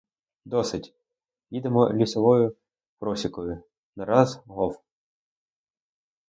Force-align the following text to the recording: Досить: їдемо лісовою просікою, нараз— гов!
Досить: 0.45 0.93
їдемо 1.49 1.93
лісовою 1.93 2.55
просікою, 2.99 3.63
нараз— 3.95 4.39
гов! 4.45 4.83